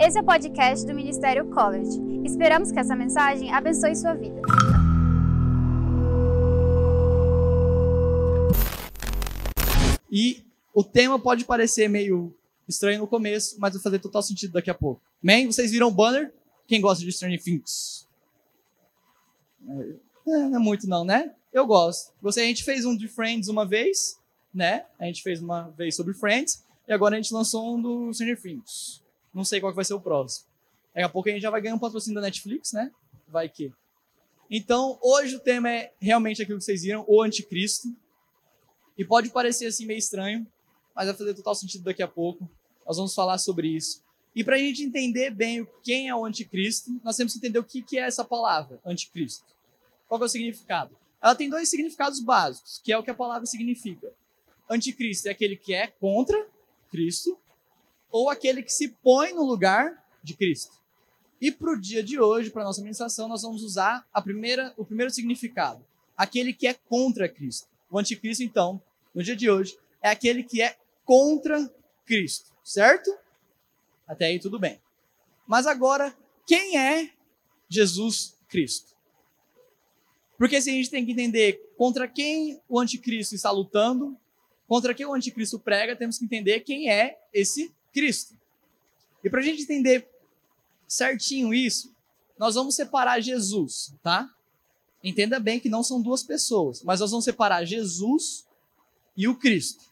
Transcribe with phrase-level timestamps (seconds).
[0.00, 2.00] Esse é o podcast do Ministério College.
[2.24, 4.40] Esperamos que essa mensagem abençoe sua vida.
[10.10, 10.44] E
[10.74, 12.34] o tema pode parecer meio
[12.66, 15.00] estranho no começo, mas vai fazer total sentido daqui a pouco.
[15.22, 15.46] Amém?
[15.46, 16.32] Vocês viram o banner?
[16.66, 18.08] Quem gosta de Stranger Things?
[20.26, 21.32] É, não é muito não, né?
[21.52, 22.12] Eu gosto.
[22.20, 24.18] Você, a gente fez um de Friends uma vez,
[24.52, 24.86] né?
[24.98, 28.40] A gente fez uma vez sobre Friends, e agora a gente lançou um do Stranger
[28.40, 29.01] Things.
[29.32, 30.46] Não sei qual vai ser o próximo.
[30.94, 32.92] Daqui a pouco a gente já vai ganhar um patrocínio da Netflix, né?
[33.26, 33.72] Vai que.
[34.50, 37.88] Então, hoje o tema é realmente aquilo que vocês viram, o anticristo.
[38.98, 40.46] E pode parecer assim meio estranho,
[40.94, 42.48] mas vai fazer total sentido daqui a pouco.
[42.86, 44.02] Nós vamos falar sobre isso.
[44.34, 47.64] E para a gente entender bem quem é o anticristo, nós temos que entender o
[47.64, 49.44] que é essa palavra, anticristo.
[50.08, 50.94] Qual é o significado?
[51.22, 54.12] Ela tem dois significados básicos, que é o que a palavra significa.
[54.68, 56.46] Anticristo é aquele que é contra
[56.90, 57.38] Cristo,
[58.12, 60.80] ou aquele que se põe no lugar de Cristo.
[61.40, 64.72] E para o dia de hoje, para a nossa ministração, nós vamos usar a primeira,
[64.76, 65.84] o primeiro significado,
[66.16, 67.66] aquele que é contra Cristo.
[67.90, 68.80] O anticristo, então,
[69.12, 71.68] no dia de hoje, é aquele que é contra
[72.04, 73.10] Cristo, certo?
[74.06, 74.80] Até aí tudo bem.
[75.46, 77.10] Mas agora, quem é
[77.68, 78.92] Jesus Cristo?
[80.38, 84.16] Porque se a gente tem que entender contra quem o anticristo está lutando,
[84.68, 88.36] contra quem o anticristo prega, temos que entender quem é esse Cristo.
[89.22, 90.08] E para a gente entender
[90.88, 91.94] certinho isso,
[92.38, 94.28] nós vamos separar Jesus, tá?
[95.02, 98.46] Entenda bem que não são duas pessoas, mas nós vamos separar Jesus
[99.16, 99.84] e o Cristo.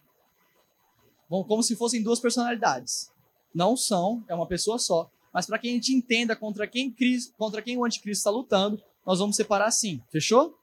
[1.28, 3.10] Bom, como se fossem duas personalidades.
[3.54, 5.10] Não são, é uma pessoa só.
[5.32, 8.82] Mas para que a gente entenda contra quem, Cristo, contra quem o anticristo está lutando,
[9.06, 10.02] nós vamos separar assim.
[10.10, 10.58] Fechou?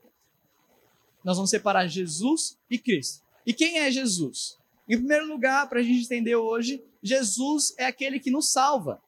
[1.23, 3.23] Nós vamos separar Jesus e Cristo.
[3.45, 4.57] E quem é Jesus?
[4.88, 9.02] Em primeiro lugar, para a gente entender hoje, Jesus é aquele que nos salva.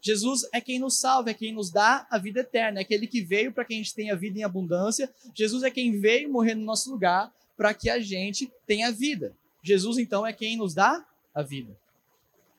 [0.00, 3.22] Jesus é quem nos salva, é quem nos dá a vida eterna, é aquele que
[3.22, 5.12] veio para que a gente tenha vida em abundância.
[5.32, 9.32] Jesus é quem veio morrer no nosso lugar para que a gente tenha vida.
[9.62, 11.78] Jesus, então, é quem nos dá a vida.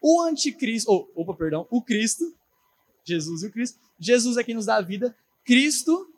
[0.01, 2.33] O anticristo, ou, oh, opa, perdão, o Cristo,
[3.03, 6.09] Jesus e o Cristo, Jesus é quem nos dá a vida, Cristo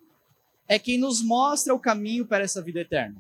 [0.68, 3.20] é quem nos mostra o caminho para essa vida eterna.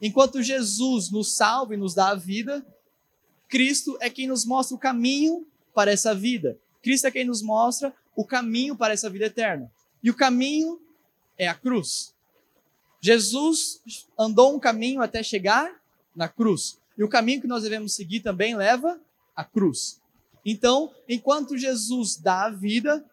[0.00, 2.64] Enquanto Jesus nos salva e nos dá a vida,
[3.48, 6.58] Cristo é quem nos mostra o caminho para essa vida.
[6.82, 9.70] Cristo é quem nos mostra o caminho para essa vida eterna.
[10.02, 10.80] E o caminho
[11.36, 12.14] é a cruz.
[13.00, 13.80] Jesus
[14.18, 15.80] andou um caminho até chegar
[16.14, 16.78] na cruz.
[16.96, 19.00] E o caminho que nós devemos seguir também leva
[19.34, 20.00] à cruz.
[20.44, 23.04] Então, enquanto Jesus dá a vida,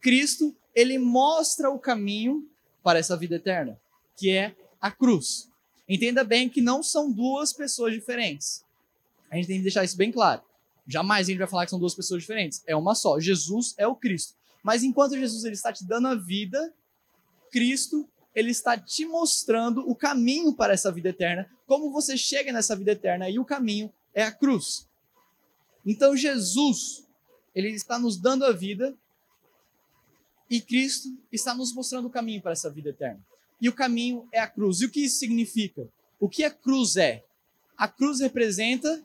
[0.00, 2.48] Cristo, ele mostra o caminho
[2.82, 3.78] para essa vida eterna,
[4.16, 5.50] que é a cruz.
[5.88, 8.64] Entenda bem que não são duas pessoas diferentes.
[9.30, 10.42] A gente tem que deixar isso bem claro.
[10.86, 12.62] Jamais a gente vai falar que são duas pessoas diferentes.
[12.66, 13.20] É uma só.
[13.20, 14.34] Jesus é o Cristo.
[14.62, 16.74] Mas enquanto Jesus ele está te dando a vida,
[17.50, 22.76] Cristo ele está te mostrando o caminho para essa vida eterna, como você chega nessa
[22.76, 24.88] vida eterna e o caminho é a cruz.
[25.84, 27.06] Então Jesus,
[27.54, 28.96] ele está nos dando a vida
[30.48, 33.24] e Cristo está nos mostrando o caminho para essa vida eterna.
[33.60, 34.80] E o caminho é a cruz.
[34.80, 35.88] E o que isso significa?
[36.18, 37.24] O que a cruz é?
[37.76, 39.02] A cruz representa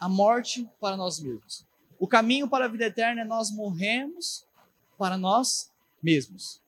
[0.00, 1.66] a morte para nós mesmos.
[1.98, 4.46] O caminho para a vida eterna é nós morremos
[4.96, 5.70] para nós
[6.02, 6.60] mesmos.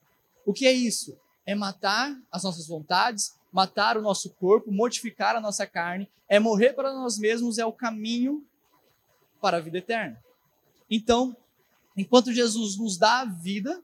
[0.44, 1.18] O que é isso?
[1.46, 6.74] É matar as nossas vontades, matar o nosso corpo, mortificar a nossa carne, é morrer
[6.74, 8.46] para nós mesmos, é o caminho
[9.40, 10.22] para a vida eterna.
[10.90, 11.34] Então,
[11.96, 13.82] enquanto Jesus nos dá a vida,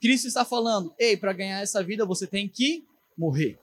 [0.00, 3.58] Cristo está falando: ei, para ganhar essa vida você tem que morrer.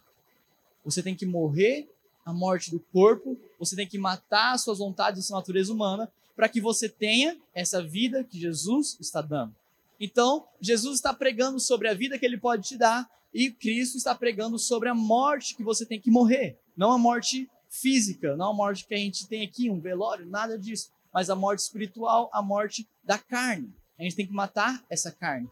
[0.83, 1.87] Você tem que morrer
[2.25, 6.11] a morte do corpo, você tem que matar as suas vontades e sua natureza humana
[6.35, 9.55] para que você tenha essa vida que Jesus está dando.
[9.99, 14.15] Então, Jesus está pregando sobre a vida que ele pode te dar e Cristo está
[14.15, 16.57] pregando sobre a morte que você tem que morrer.
[16.75, 20.57] Não a morte física, não a morte que a gente tem aqui, um velório, nada
[20.57, 23.73] disso, mas a morte espiritual, a morte da carne.
[23.97, 25.49] A gente tem que matar essa carne.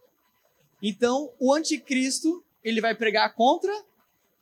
[0.81, 3.72] Então, o anticristo, ele vai pregar contra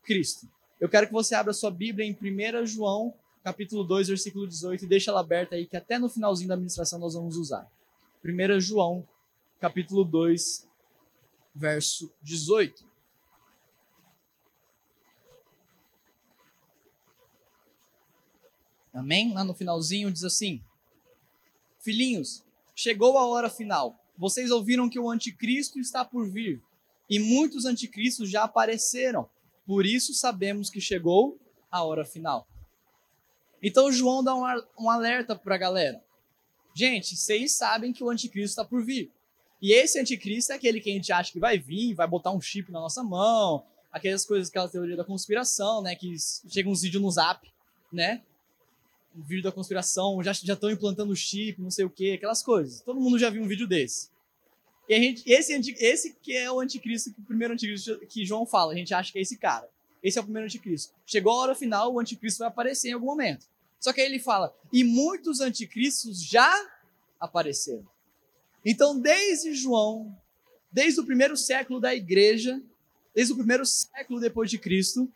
[0.03, 0.47] Cristo.
[0.79, 3.13] Eu quero que você abra sua Bíblia em 1 João,
[3.44, 7.00] capítulo 2, versículo 18, e deixa ela aberta aí, que até no finalzinho da administração
[7.00, 7.68] nós vamos usar.
[8.24, 9.07] 1 João,
[9.59, 10.68] capítulo 2,
[11.56, 12.85] verso 18.
[18.94, 19.33] Amém?
[19.33, 20.62] Lá no finalzinho diz assim:
[21.80, 22.44] Filhinhos,
[22.75, 24.00] chegou a hora final.
[24.15, 26.62] Vocês ouviram que o anticristo está por vir,
[27.09, 29.27] e muitos anticristos já apareceram.
[29.68, 31.38] Por isso sabemos que chegou
[31.69, 32.48] a hora final.
[33.62, 36.02] Então João dá um, alerta para a galera.
[36.74, 39.12] Gente, vocês sabem que o anticristo está por vir.
[39.62, 42.40] E esse anticristo é aquele que a gente acha que vai vir, vai botar um
[42.40, 45.96] chip na nossa mão, aquelas coisas, aquela teoria da conspiração, né?
[45.96, 46.16] Que
[46.48, 47.52] chega uns vídeos no zap,
[47.92, 48.24] né?
[49.16, 52.81] Um vídeo da conspiração, já estão implantando chip, não sei o quê, aquelas coisas.
[52.81, 54.10] Todo mundo já viu um vídeo desse.
[54.88, 58.74] E a gente, esse, esse que é o anticristo, o primeiro anticristo que João fala,
[58.74, 59.69] a gente acha que é esse cara.
[60.01, 60.94] Esse é o primeiro anticristo.
[61.06, 63.45] Chegou a hora final, o anticristo vai aparecer em algum momento.
[63.80, 66.54] Só que aí ele fala, e muitos anticristos já
[67.19, 67.86] apareceram.
[68.63, 70.16] Então, desde João,
[70.72, 72.62] desde o primeiro século da igreja,
[73.13, 75.12] desde o primeiro século depois de Cristo,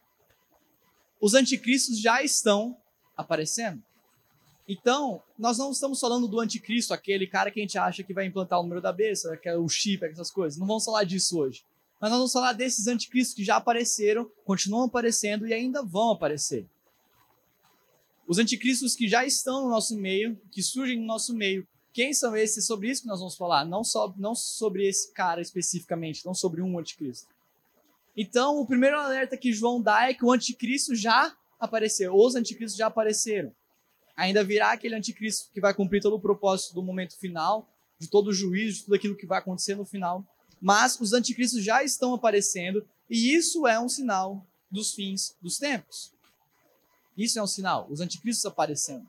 [1.19, 2.77] os anticristos já estão
[3.15, 3.81] aparecendo.
[4.71, 8.25] Então, nós não estamos falando do anticristo, aquele cara que a gente acha que vai
[8.25, 10.57] implantar o número da besta, que é o chip, essas coisas.
[10.57, 11.65] Não vamos falar disso hoje.
[11.99, 16.65] Mas nós vamos falar desses anticristos que já apareceram, continuam aparecendo e ainda vão aparecer.
[18.25, 22.33] Os anticristos que já estão no nosso meio, que surgem no nosso meio, quem são
[22.33, 22.65] esses?
[22.65, 26.61] Sobre isso que nós vamos falar, não, só, não sobre esse cara especificamente, não sobre
[26.61, 27.27] um anticristo.
[28.15, 32.77] Então, o primeiro alerta que João dá é que o anticristo já apareceu, os anticristos
[32.77, 33.53] já apareceram.
[34.15, 38.27] Ainda virá aquele anticristo que vai cumprir todo o propósito do momento final, de todo
[38.27, 40.25] o juízo, de tudo aquilo que vai acontecer no final.
[40.61, 46.13] Mas os anticristos já estão aparecendo e isso é um sinal dos fins dos tempos.
[47.17, 49.07] Isso é um sinal, os anticristos aparecendo.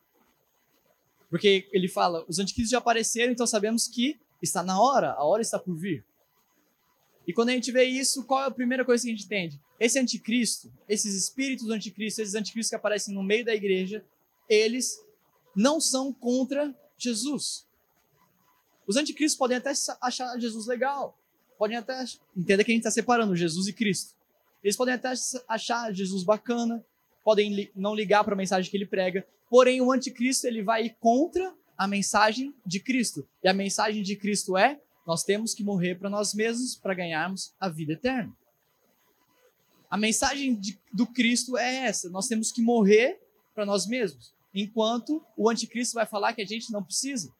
[1.30, 5.40] Porque ele fala, os anticristos já apareceram, então sabemos que está na hora, a hora
[5.40, 6.04] está por vir.
[7.26, 9.60] E quando a gente vê isso, qual é a primeira coisa que a gente entende?
[9.78, 14.04] Esse anticristo, esses espíritos do anticristo, esses anticristos que aparecem no meio da igreja,
[14.48, 14.98] eles
[15.54, 17.66] não são contra Jesus.
[18.86, 21.18] Os anticristos podem até achar Jesus legal,
[21.58, 22.04] podem até
[22.36, 24.14] entender que a gente está separando Jesus e Cristo.
[24.62, 25.12] Eles podem até
[25.48, 26.84] achar Jesus bacana,
[27.24, 30.96] podem não ligar para a mensagem que ele prega, porém o anticristo ele vai ir
[31.00, 33.26] contra a mensagem de Cristo.
[33.42, 37.54] E a mensagem de Cristo é: nós temos que morrer para nós mesmos para ganharmos
[37.58, 38.32] a vida eterna.
[39.90, 43.20] A mensagem de, do Cristo é essa: nós temos que morrer
[43.54, 47.32] para nós mesmos, enquanto o anticristo vai falar que a gente não precisa.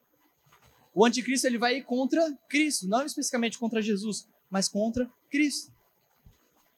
[0.95, 5.73] O anticristo ele vai ir contra Cristo, não especificamente contra Jesus, mas contra Cristo.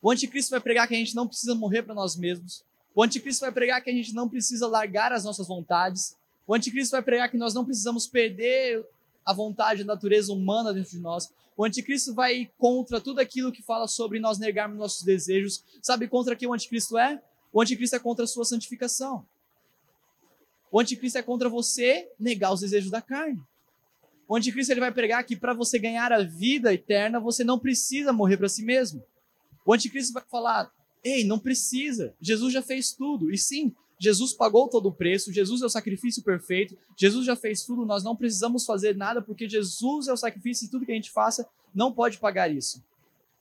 [0.00, 2.64] O anticristo vai pregar que a gente não precisa morrer para nós mesmos,
[2.94, 6.16] o anticristo vai pregar que a gente não precisa largar as nossas vontades.
[6.46, 8.86] O anticristo vai pregar que nós não precisamos perder
[9.26, 11.32] a vontade, a natureza humana dentro de nós.
[11.56, 15.64] O anticristo vai ir contra tudo aquilo que fala sobre nós negarmos nossos desejos.
[15.82, 17.20] Sabe contra que o anticristo é?
[17.54, 19.24] O anticristo é contra a sua santificação.
[20.72, 23.40] O anticristo é contra você negar os desejos da carne.
[24.26, 28.12] O anticristo ele vai pregar que para você ganhar a vida eterna, você não precisa
[28.12, 29.04] morrer para si mesmo.
[29.64, 30.68] O anticristo vai falar:
[31.04, 32.12] Ei, não precisa.
[32.20, 33.30] Jesus já fez tudo.
[33.30, 37.62] E sim, Jesus pagou todo o preço, Jesus é o sacrifício perfeito, Jesus já fez
[37.62, 40.96] tudo, nós não precisamos fazer nada porque Jesus é o sacrifício e tudo que a
[40.96, 42.82] gente faça não pode pagar isso.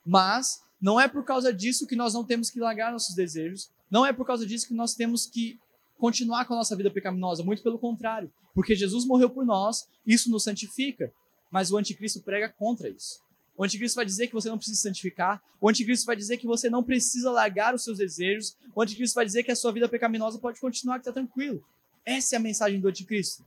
[0.05, 4.03] Mas não é por causa disso que nós não temos que largar nossos desejos, não
[4.03, 5.59] é por causa disso que nós temos que
[5.99, 10.31] continuar com a nossa vida pecaminosa, muito pelo contrário, porque Jesus morreu por nós, isso
[10.31, 11.13] nos santifica,
[11.51, 13.21] mas o anticristo prega contra isso.
[13.55, 15.39] O anticristo vai dizer que você não precisa se santificar.
[15.61, 18.57] O anticristo vai dizer que você não precisa largar os seus desejos.
[18.73, 21.63] O anticristo vai dizer que a sua vida pecaminosa pode continuar, que está tranquilo.
[22.03, 23.45] Essa é a mensagem do anticristo.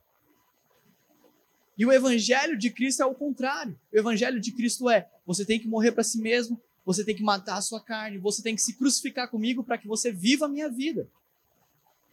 [1.77, 3.77] E o evangelho de Cristo é o contrário.
[3.93, 7.23] O evangelho de Cristo é: você tem que morrer para si mesmo, você tem que
[7.23, 10.49] matar a sua carne, você tem que se crucificar comigo para que você viva a
[10.49, 11.09] minha vida.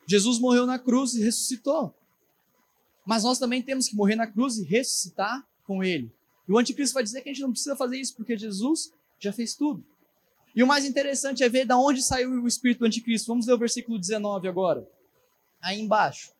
[0.07, 1.93] Jesus morreu na cruz e ressuscitou.
[3.05, 6.11] Mas nós também temos que morrer na cruz e ressuscitar com ele.
[6.47, 9.31] E o anticristo vai dizer que a gente não precisa fazer isso, porque Jesus já
[9.31, 9.85] fez tudo.
[10.55, 13.27] E o mais interessante é ver de onde saiu o espírito do anticristo.
[13.27, 14.87] Vamos ler o versículo 19 agora.
[15.61, 16.31] Aí embaixo.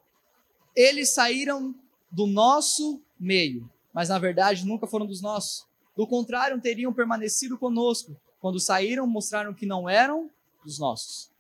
[0.75, 1.75] Eles saíram
[2.12, 5.66] do nosso meio, mas na verdade nunca foram dos nossos.
[5.96, 8.16] Do contrário, teriam permanecido conosco.
[8.40, 10.30] Quando saíram, mostraram que não eram
[10.64, 11.32] dos nossos.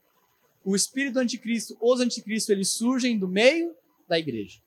[0.63, 3.75] O espírito anticristo, os anticristos, eles surgem do meio
[4.07, 4.61] da igreja.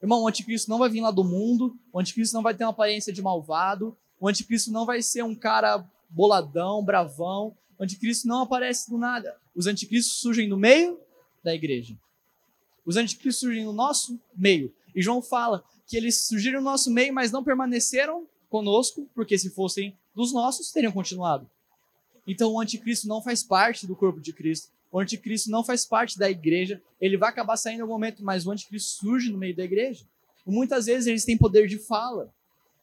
[0.00, 2.70] Irmão, o anticristo não vai vir lá do mundo, o anticristo não vai ter uma
[2.70, 8.42] aparência de malvado, o anticristo não vai ser um cara boladão, bravão, o anticristo não
[8.42, 9.36] aparece do nada.
[9.54, 11.00] Os anticristos surgem no meio
[11.42, 11.96] da igreja.
[12.84, 14.72] Os anticristos surgem no nosso meio.
[14.94, 19.48] E João fala que eles surgiram no nosso meio, mas não permaneceram conosco, porque se
[19.48, 21.48] fossem dos nossos, teriam continuado.
[22.26, 24.68] Então o anticristo não faz parte do corpo de Cristo.
[24.92, 28.44] O anticristo não faz parte da igreja, ele vai acabar saindo em algum momento, mas
[28.44, 30.04] o anticristo surge no meio da igreja.
[30.46, 32.32] E muitas vezes eles têm poder de fala,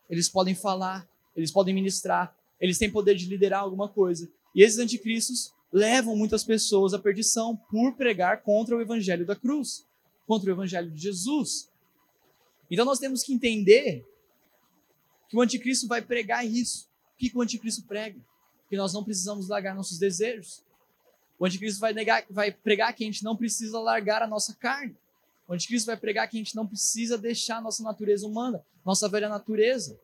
[0.10, 4.30] eles podem falar, eles podem ministrar, eles têm poder de liderar alguma coisa.
[4.56, 9.86] E esses anticristos levam muitas pessoas à perdição por pregar contra o evangelho da cruz,
[10.26, 11.70] contra o evangelho de Jesus.
[12.72, 14.06] Então nós temos que entender
[15.28, 16.88] que o anticristo vai pregar isso.
[17.14, 18.20] O que, o anticristo prega?
[18.70, 20.64] Que nós não precisamos largar nossos desejos.
[21.40, 24.96] O anticristo vai, negar, vai pregar que a gente não precisa largar a nossa carne.
[25.48, 29.08] O anticristo vai pregar que a gente não precisa deixar a nossa natureza humana, nossa
[29.08, 30.00] velha natureza.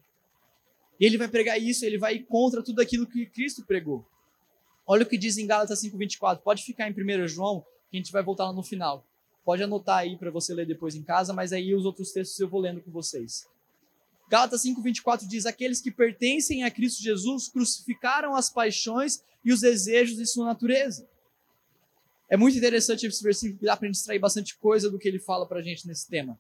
[1.00, 4.06] Ele vai pregar isso, ele vai ir contra tudo aquilo que Cristo pregou.
[4.86, 6.42] Olha o que diz em Gálatas 5:24.
[6.44, 9.06] Pode ficar em 1 João, que a gente vai voltar lá no final.
[9.44, 12.48] Pode anotar aí para você ler depois em casa, mas aí os outros textos eu
[12.48, 13.46] vou lendo com vocês.
[14.30, 20.18] Gálatas 5:24 diz: "Aqueles que pertencem a Cristo Jesus crucificaram as paixões e os desejos
[20.18, 21.08] de sua natureza."
[22.30, 25.60] É muito interessante esse versículo, dá para extrair bastante coisa do que ele fala para
[25.60, 26.40] a gente nesse tema.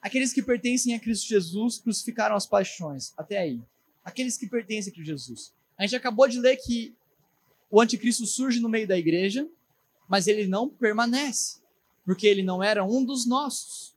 [0.00, 3.12] Aqueles que pertencem a Cristo Jesus crucificaram as paixões.
[3.16, 3.60] Até aí.
[4.04, 5.52] Aqueles que pertencem a Cristo Jesus.
[5.76, 6.94] A gente acabou de ler que
[7.70, 9.46] o anticristo surge no meio da igreja,
[10.08, 11.60] mas ele não permanece,
[12.04, 13.94] porque ele não era um dos nossos.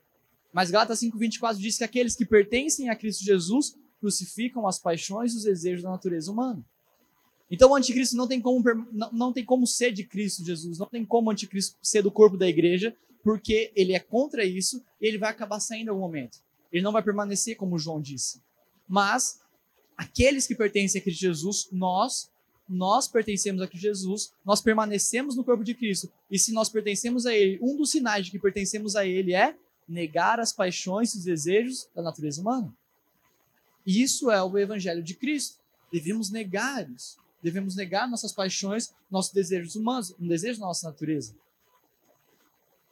[0.53, 5.37] Mas Gálatas 5:24 diz que aqueles que pertencem a Cristo Jesus crucificam as paixões e
[5.37, 6.65] os desejos da natureza humana.
[7.49, 10.87] Então o anticristo não tem como, não, não tem como ser de Cristo Jesus, não
[10.87, 15.07] tem como o anticristo ser do corpo da igreja, porque ele é contra isso e
[15.07, 16.39] ele vai acabar saindo em algum momento.
[16.71, 18.41] Ele não vai permanecer como João disse.
[18.87, 19.41] Mas
[19.97, 22.31] aqueles que pertencem a Cristo Jesus, nós,
[22.67, 26.11] nós pertencemos a Cristo Jesus, nós permanecemos no corpo de Cristo.
[26.31, 29.55] E se nós pertencemos a Ele, um dos sinais de que pertencemos a Ele é
[29.91, 32.73] negar as paixões e os desejos da natureza humana.
[33.85, 35.59] Isso é o Evangelho de Cristo.
[35.91, 37.17] Devemos negar isso.
[37.43, 41.35] Devemos negar nossas paixões, nossos desejos humanos, um desejo da nossa natureza.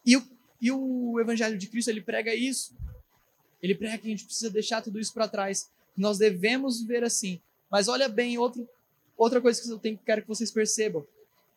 [0.05, 0.27] E o,
[0.59, 2.75] e o Evangelho de Cristo, ele prega isso.
[3.61, 5.69] Ele prega que a gente precisa deixar tudo isso para trás.
[5.95, 7.39] Nós devemos viver assim.
[7.69, 8.67] Mas olha bem, outro,
[9.15, 11.05] outra coisa que eu tenho, quero que vocês percebam.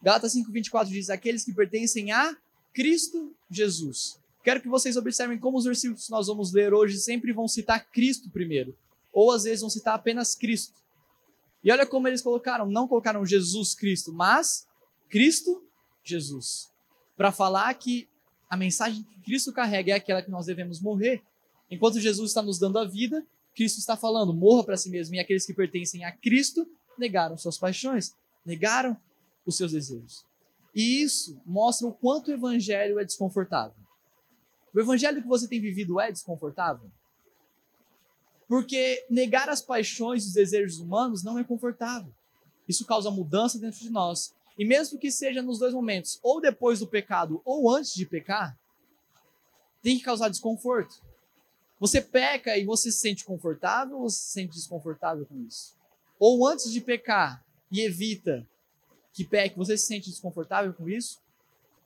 [0.03, 2.37] Gálatas 5,24 diz: Aqueles que pertencem a
[2.73, 4.22] Cristo Jesus.
[4.43, 7.89] Quero que vocês observem como os versículos que nós vamos ler hoje sempre vão citar
[7.91, 8.77] Cristo primeiro.
[9.13, 10.75] Ou às vezes vão citar apenas Cristo.
[11.63, 14.67] E olha como eles colocaram, não colocaram Jesus Cristo, mas
[15.09, 15.65] Cristo
[16.03, 16.71] Jesus.
[17.17, 18.09] Para falar que
[18.51, 21.23] a mensagem que Cristo carrega é aquela que nós devemos morrer.
[21.71, 25.15] Enquanto Jesus está nos dando a vida, Cristo está falando, morra para si mesmo.
[25.15, 26.67] E aqueles que pertencem a Cristo
[26.99, 28.97] negaram suas paixões, negaram
[29.47, 30.25] os seus desejos.
[30.75, 33.82] E isso mostra o quanto o evangelho é desconfortável.
[34.75, 36.91] O evangelho que você tem vivido é desconfortável?
[38.49, 42.13] Porque negar as paixões e os desejos humanos não é confortável.
[42.69, 44.35] Isso causa mudança dentro de nós.
[44.59, 48.59] E mesmo que seja nos dois momentos, ou depois do pecado ou antes de pecar,
[49.83, 51.03] tem que causar desconforto.
[51.81, 55.77] Você peca e você se sente confortável ou se sente desconfortável com isso?
[56.19, 58.47] Ou antes de pecar e evita
[59.13, 61.21] que peque, você se sente desconfortável com isso?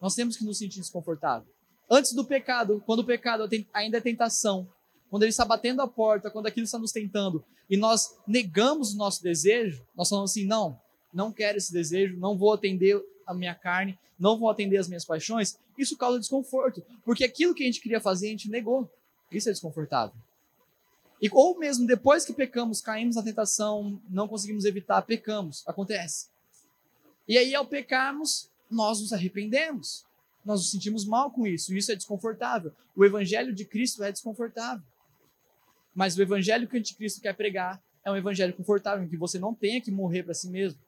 [0.01, 1.56] Nós temos que nos sentir desconfortável.
[1.89, 4.69] Antes do pecado, quando o pecado ainda é tentação,
[5.09, 8.97] quando ele está batendo a porta, quando aquilo está nos tentando, e nós negamos o
[8.97, 10.81] nosso desejo, nós falamos assim: não,
[11.13, 15.05] não quero esse desejo, não vou atender a minha carne, não vou atender as minhas
[15.05, 18.91] paixões, isso causa desconforto, porque aquilo que a gente queria fazer, a gente negou.
[19.31, 20.17] Isso é desconfortável.
[21.21, 26.29] E, ou mesmo depois que pecamos, caímos na tentação, não conseguimos evitar, pecamos, acontece.
[27.27, 30.05] E aí, ao pecarmos, nós nos arrependemos.
[30.47, 32.73] Nós nos sentimos mal com isso, e isso é desconfortável.
[32.95, 34.85] O evangelho de Cristo é desconfortável.
[35.93, 39.41] Mas o evangelho que o anticristo quer pregar é um evangelho confortável, em que você
[39.41, 40.79] não tenha que morrer para si mesmo.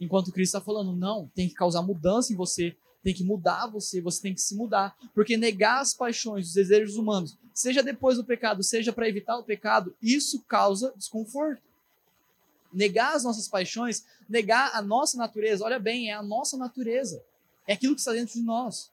[0.00, 4.00] Enquanto Cristo está falando, não, tem que causar mudança em você, tem que mudar você,
[4.00, 4.96] você tem que se mudar.
[5.14, 9.44] Porque negar as paixões, os desejos humanos, seja depois do pecado, seja para evitar o
[9.44, 11.62] pecado, isso causa desconforto.
[12.72, 17.22] Negar as nossas paixões, negar a nossa natureza, olha bem, é a nossa natureza.
[17.68, 18.90] É aquilo que está dentro de nós.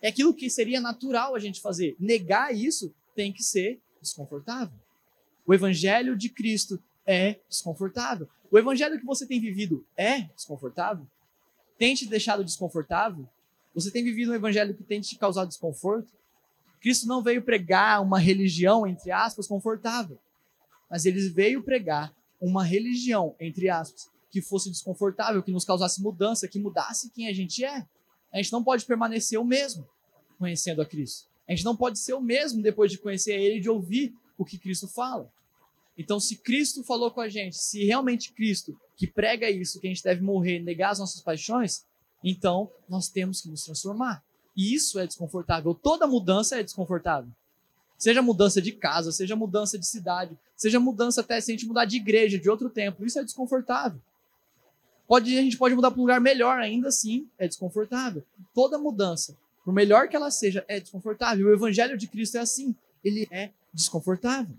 [0.00, 1.96] É aquilo que seria natural a gente fazer.
[1.98, 4.78] Negar isso tem que ser desconfortável.
[5.46, 8.28] O evangelho de Cristo é desconfortável.
[8.50, 11.06] O evangelho que você tem vivido é desconfortável?
[11.76, 13.28] Tem te deixado desconfortável?
[13.74, 16.12] Você tem vivido um evangelho que tem te causado desconforto?
[16.80, 20.18] Cristo não veio pregar uma religião, entre aspas, confortável,
[20.88, 26.46] mas ele veio pregar uma religião, entre aspas, que fosse desconfortável, que nos causasse mudança,
[26.46, 27.86] que mudasse quem a gente é.
[28.32, 29.88] A gente não pode permanecer o mesmo
[30.38, 31.28] conhecendo a Cristo.
[31.48, 34.44] A gente não pode ser o mesmo depois de conhecer Ele e de ouvir o
[34.44, 35.32] que Cristo fala.
[35.96, 39.90] Então, se Cristo falou com a gente, se realmente Cristo que prega isso, que a
[39.90, 41.84] gente deve morrer, negar as nossas paixões,
[42.22, 44.22] então nós temos que nos transformar.
[44.56, 45.74] E isso é desconfortável.
[45.74, 47.30] Toda mudança é desconfortável.
[47.96, 51.84] Seja mudança de casa, seja mudança de cidade, seja mudança até se a gente mudar
[51.84, 54.00] de igreja, de outro tempo, isso é desconfortável.
[55.08, 58.22] Pode, a gente pode mudar para um lugar melhor, ainda assim é desconfortável.
[58.54, 59.34] Toda mudança,
[59.64, 61.46] por melhor que ela seja, é desconfortável.
[61.46, 64.54] O evangelho de Cristo é assim, ele é desconfortável.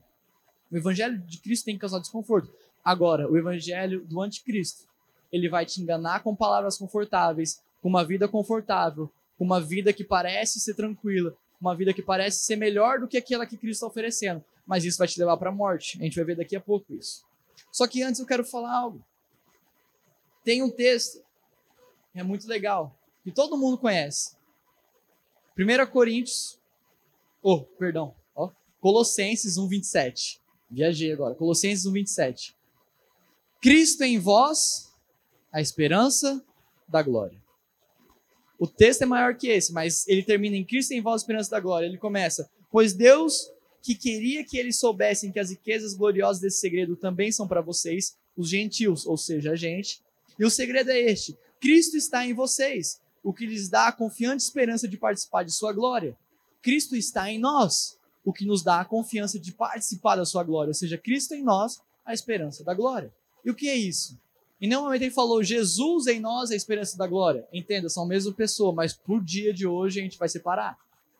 [0.71, 2.51] O evangelho de Cristo tem que causar desconforto.
[2.83, 4.87] Agora, o evangelho do anticristo,
[5.31, 10.03] ele vai te enganar com palavras confortáveis, com uma vida confortável, com uma vida que
[10.03, 13.87] parece ser tranquila, uma vida que parece ser melhor do que aquela que Cristo está
[13.87, 14.43] oferecendo.
[14.65, 15.99] Mas isso vai te levar para a morte.
[15.99, 17.23] A gente vai ver daqui a pouco isso.
[17.71, 19.03] Só que antes eu quero falar algo.
[20.43, 21.23] Tem um texto
[22.19, 24.35] é muito legal, que todo mundo conhece.
[25.57, 26.59] 1 Coríntios,
[27.41, 30.39] oh, perdão, ó, Colossenses 1:27.
[30.69, 31.35] Viajei agora.
[31.35, 32.55] Colossenses 1:27.
[33.61, 34.93] Cristo em vós,
[35.51, 36.43] a esperança
[36.87, 37.41] da glória.
[38.57, 41.51] O texto é maior que esse, mas ele termina em Cristo em vós, a esperança
[41.51, 41.85] da glória.
[41.85, 46.95] Ele começa: Pois Deus que queria que eles soubessem que as riquezas gloriosas desse segredo
[46.97, 50.01] também são para vocês, os gentios, ou seja, a gente.
[50.39, 54.41] E o segredo é este: Cristo está em vocês, o que lhes dá a confiante
[54.41, 56.17] esperança de participar de sua glória.
[56.61, 60.69] Cristo está em nós, o que nos dá a confiança de participar da sua glória,
[60.69, 63.13] ou seja, Cristo em nós, a esperança da glória.
[63.43, 64.17] E o que é isso?
[64.61, 67.47] Em nenhum momento ele falou Jesus em nós, a esperança da glória.
[67.53, 70.77] Entenda, são a mesma pessoa, mas por dia de hoje a gente vai separar.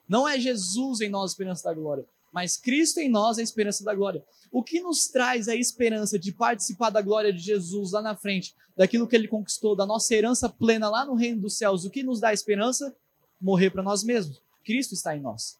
[0.07, 3.43] Não é Jesus em nós, a esperança da glória mas Cristo em nós é a
[3.43, 4.23] esperança da glória.
[4.51, 8.55] O que nos traz a esperança de participar da glória de Jesus lá na frente,
[8.75, 11.85] daquilo que ele conquistou, da nossa herança plena lá no reino dos céus?
[11.85, 12.95] O que nos dá a esperança?
[13.39, 14.41] Morrer para nós mesmos.
[14.63, 15.57] Cristo está em nós.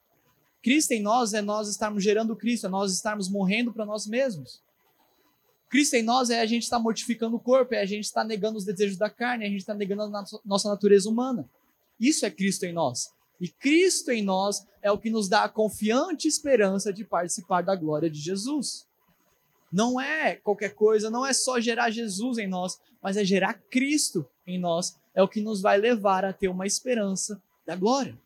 [0.62, 4.62] Cristo em nós é nós estarmos gerando Cristo, é nós estarmos morrendo para nós mesmos.
[5.70, 8.58] Cristo em nós é a gente estar mortificando o corpo, é a gente estar negando
[8.58, 11.50] os desejos da carne, é a gente estar negando a nossa natureza humana.
[12.00, 13.12] Isso é Cristo em nós.
[13.40, 17.76] E Cristo em nós é o que nos dá a confiante esperança de participar da
[17.76, 18.88] glória de Jesus.
[19.72, 24.26] Não é qualquer coisa, não é só gerar Jesus em nós, mas é gerar Cristo
[24.46, 24.98] em nós.
[25.14, 28.18] É o que nos vai levar a ter uma esperança da glória.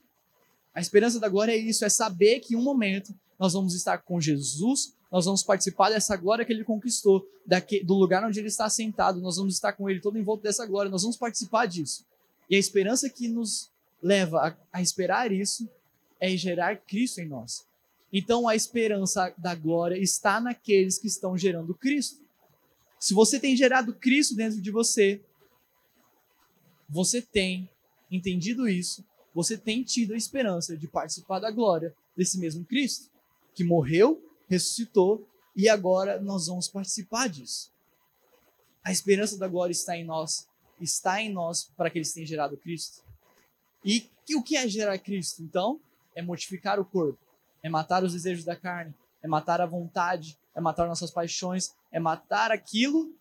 [0.74, 4.00] A esperança da glória é isso, é saber que em um momento nós vamos estar
[4.00, 8.48] com Jesus, nós vamos participar dessa glória que ele conquistou, daqui, do lugar onde ele
[8.48, 11.68] está sentado, nós vamos estar com ele todo em volta dessa glória, nós vamos participar
[11.68, 12.05] disso.
[12.50, 13.73] E a esperança que nos
[14.03, 15.68] leva a, a esperar isso
[16.20, 17.66] é gerar Cristo em nós.
[18.11, 22.22] Então a esperança da glória está naqueles que estão gerando Cristo.
[23.00, 25.20] Se você tem gerado Cristo dentro de você,
[26.87, 27.68] você tem
[28.11, 33.09] entendido isso, você tem tido a esperança de participar da glória desse mesmo Cristo,
[33.55, 37.72] que morreu, ressuscitou e agora nós vamos participar disso.
[38.83, 40.48] A esperança da glória está em nós,
[40.79, 43.01] está em nós para que eles tenham gerado Cristo.
[43.85, 45.43] E o que é gerar Cristo?
[45.43, 45.79] Então,
[46.15, 47.19] é mortificar o corpo,
[47.61, 52.00] é matar os desejos da carne, é matar a vontade, é matar nossas paixões, é
[52.00, 53.13] matar aquilo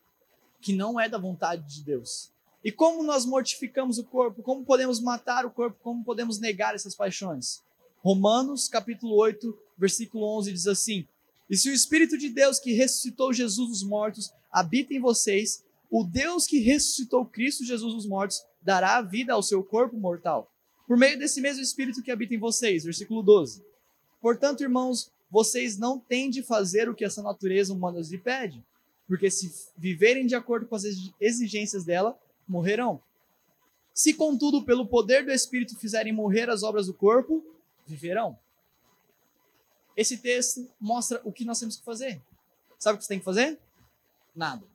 [0.61, 2.31] que não é da vontade de Deus.
[2.65, 4.43] E como nós mortificamos o corpo?
[4.43, 5.77] Como podemos matar o corpo?
[5.83, 7.61] Como podemos negar essas paixões?
[7.99, 11.07] Romanos, capítulo 8, versículo 11 diz assim:
[11.51, 16.05] E se o Espírito de Deus que ressuscitou Jesus dos mortos habita em vocês, o
[16.05, 20.52] Deus que ressuscitou Cristo Jesus dos mortos dará vida ao seu corpo mortal
[20.93, 22.85] por meio desse mesmo Espírito que habita em vocês.
[22.85, 23.65] Versículo 12.
[24.21, 28.63] Portanto, irmãos, vocês não têm de fazer o que essa natureza humana lhe pede,
[29.09, 30.85] porque se viverem de acordo com as
[31.19, 33.03] exigências dela, morrerão.
[33.95, 37.43] Se, contudo, pelo poder do Espírito fizerem morrer as obras do corpo,
[37.87, 38.39] viverão.
[39.97, 42.21] Esse texto mostra o que nós temos que fazer.
[42.79, 43.59] Sabe o que você tem que fazer?
[44.37, 44.67] Nada.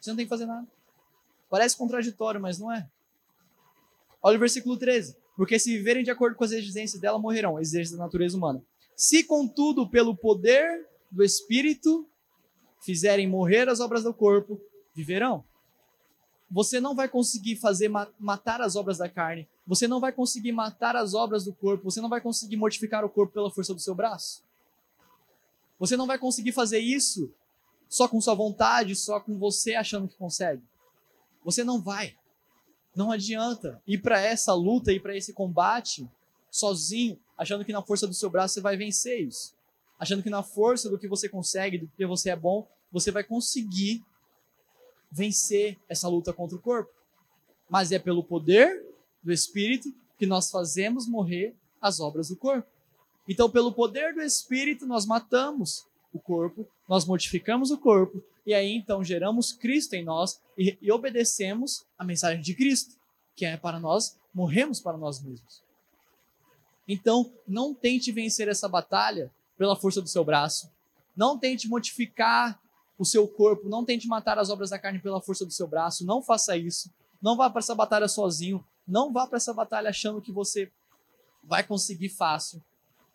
[0.00, 0.68] Você não tem que fazer nada.
[1.48, 2.88] Parece contraditório, mas não é.
[4.22, 5.16] Olha o versículo 13.
[5.36, 8.62] Porque se viverem de acordo com as exigências dela, morrerão, exigências da natureza humana.
[8.94, 12.06] Se, contudo, pelo poder do Espírito
[12.82, 14.60] fizerem morrer as obras do corpo,
[14.94, 15.44] viverão.
[16.50, 19.48] Você não vai conseguir fazer matar as obras da carne.
[19.66, 21.84] Você não vai conseguir matar as obras do corpo.
[21.84, 24.42] Você não vai conseguir mortificar o corpo pela força do seu braço.
[25.78, 27.32] Você não vai conseguir fazer isso
[27.88, 30.62] só com sua vontade, só com você achando que consegue.
[31.44, 32.16] Você não vai.
[32.94, 36.08] Não adianta ir para essa luta, ir para esse combate
[36.50, 39.54] sozinho, achando que na força do seu braço você vai vencer isso.
[39.98, 43.22] Achando que na força do que você consegue, do que você é bom, você vai
[43.22, 44.02] conseguir
[45.10, 46.90] vencer essa luta contra o corpo.
[47.68, 48.84] Mas é pelo poder
[49.22, 52.68] do Espírito que nós fazemos morrer as obras do corpo.
[53.28, 58.74] Então, pelo poder do Espírito, nós matamos o corpo, nós mortificamos o corpo e aí
[58.74, 62.96] então geramos Cristo em nós e, e obedecemos a mensagem de Cristo,
[63.36, 65.62] que é para nós morremos para nós mesmos.
[66.86, 70.70] Então, não tente vencer essa batalha pela força do seu braço.
[71.16, 72.60] Não tente mortificar
[72.98, 73.68] o seu corpo.
[73.68, 76.04] Não tente matar as obras da carne pela força do seu braço.
[76.04, 76.90] Não faça isso.
[77.22, 78.64] Não vá para essa batalha sozinho.
[78.86, 80.70] Não vá para essa batalha achando que você
[81.44, 82.62] vai conseguir fácil.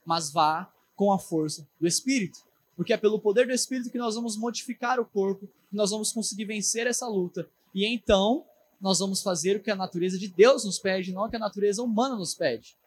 [0.05, 2.39] Mas vá com a força do Espírito.
[2.75, 6.11] Porque é pelo poder do Espírito que nós vamos modificar o corpo, que nós vamos
[6.11, 7.47] conseguir vencer essa luta.
[7.73, 8.45] E então
[8.81, 11.39] nós vamos fazer o que a natureza de Deus nos pede, não o que a
[11.39, 12.77] natureza humana nos pede.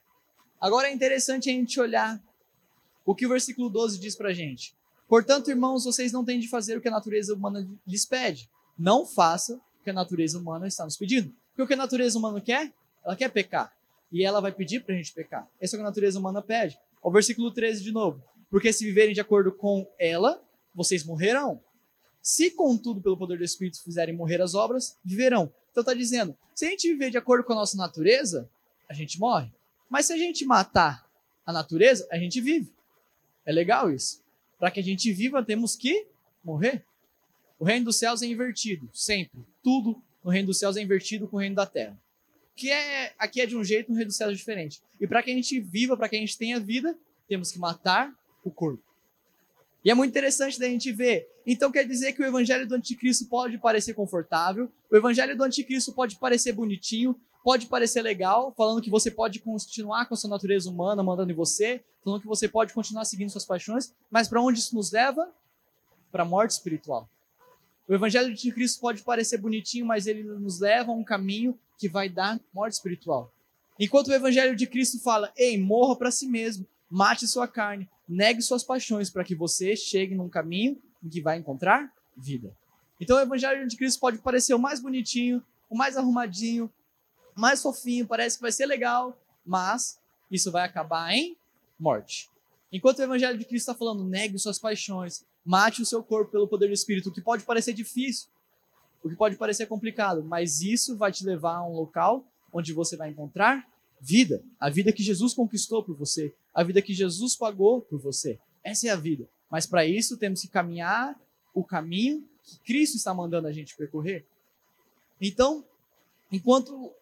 [0.61, 2.21] Agora é interessante a gente olhar
[3.05, 4.77] o que o versículo 12 diz pra gente.
[5.09, 8.51] Portanto, irmãos, vocês não têm de fazer o que a natureza humana lhes pede.
[8.79, 11.33] Não faça o que a natureza humana está nos pedindo.
[11.49, 12.73] Porque o que a natureza humana quer?
[13.03, 13.73] Ela quer pecar.
[14.13, 15.49] E ela vai pedir para a gente pecar.
[15.61, 16.79] Esse é o que a natureza humana pede.
[17.03, 18.23] O versículo 13 de novo.
[18.51, 20.43] Porque se viverem de acordo com ela,
[20.75, 21.61] vocês morrerão.
[22.23, 25.53] Se, contudo, pelo poder do Espírito fizerem morrer as obras, viverão.
[25.71, 28.49] Então está dizendo, se a gente viver de acordo com a nossa natureza,
[28.89, 29.51] a gente morre.
[29.89, 31.09] Mas se a gente matar
[31.47, 32.73] a natureza, a gente vive.
[33.47, 34.23] É legal isso.
[34.59, 36.07] Para que a gente viva, temos que
[36.45, 36.85] morrer.
[37.59, 39.41] O reino dos céus é invertido, sempre.
[39.63, 41.99] Tudo no reino dos céus é invertido com o reino da terra.
[42.55, 44.83] Que é aqui é de um jeito, no reino dos céus é diferente.
[45.01, 48.13] E para que a gente viva, para que a gente tenha vida, temos que matar
[48.49, 48.83] o corpo.
[49.85, 51.29] E é muito interessante da gente ver.
[51.47, 55.93] Então quer dizer que o evangelho do anticristo pode parecer confortável, o evangelho do anticristo
[55.93, 60.69] pode parecer bonitinho, pode parecer legal, falando que você pode continuar com a sua natureza
[60.69, 64.59] humana mandando em você, falando que você pode continuar seguindo suas paixões, mas para onde
[64.59, 65.33] isso nos leva?
[66.11, 67.09] Para a morte espiritual.
[67.89, 71.89] O evangelho de Cristo pode parecer bonitinho, mas ele nos leva a um caminho que
[71.89, 73.33] vai dar morte espiritual.
[73.81, 78.43] Enquanto o evangelho de Cristo fala: "Ei, morra para si mesmo, mate sua carne, negue
[78.43, 82.55] suas paixões para que você chegue num caminho em que vai encontrar vida".
[83.01, 86.73] Então o evangelho de Cristo pode parecer o mais bonitinho, o mais arrumadinho,
[87.37, 91.37] o mais fofinho, parece que vai ser legal, mas isso vai acabar em
[91.79, 92.29] morte.
[92.73, 96.47] Enquanto o evangelho de Cristo está falando, negue suas paixões, Mate o seu corpo pelo
[96.47, 98.29] poder do Espírito, o que pode parecer difícil,
[99.03, 102.99] o que pode parecer complicado, mas isso vai te levar a um local onde você
[102.99, 103.67] vai encontrar
[104.01, 108.39] vida, a vida que Jesus conquistou por você, a vida que Jesus pagou por você.
[108.63, 109.29] Essa é a vida.
[109.51, 111.19] Mas para isso temos que caminhar
[111.55, 114.25] o caminho que Cristo está mandando a gente percorrer.
[115.21, 115.65] Então,
[116.31, 116.95] enquanto o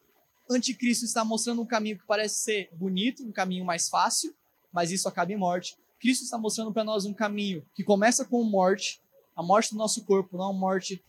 [0.48, 4.34] anticristo está mostrando um caminho que parece ser bonito, um caminho mais fácil,
[4.72, 8.42] mas isso acaba em morte, Cristo está mostrando para nós um caminho que começa com
[8.44, 9.00] morte,
[9.34, 11.02] a morte do nosso corpo, não a morte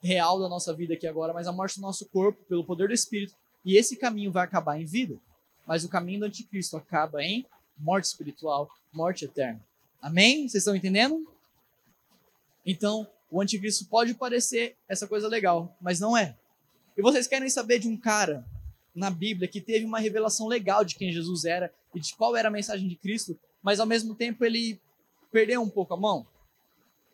[0.00, 2.94] real da nossa vida aqui agora, mas a morte do nosso corpo pelo poder do
[2.94, 3.34] Espírito.
[3.64, 5.18] E esse caminho vai acabar em vida,
[5.66, 7.44] mas o caminho do anticristo acaba em
[7.76, 9.60] morte espiritual, morte eterna.
[10.00, 10.48] Amém?
[10.48, 11.26] Vocês estão entendendo?
[12.64, 16.36] Então, o anticristo pode parecer essa coisa legal, mas não é.
[16.96, 18.44] E vocês querem saber de um cara
[18.94, 22.48] na Bíblia que teve uma revelação legal de quem Jesus era e de qual era
[22.48, 23.38] a mensagem de Cristo?
[23.66, 24.80] mas ao mesmo tempo ele
[25.32, 26.24] perdeu um pouco a mão.